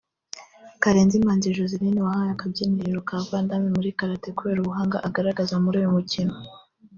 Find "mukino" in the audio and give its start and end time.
5.97-6.33